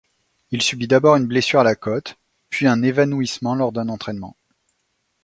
[0.49, 2.17] Il subit d'abord une blessure à la côte,
[2.49, 4.35] puis un évanouissement lors d'un entraînement.